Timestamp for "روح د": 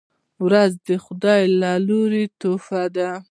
0.49-0.89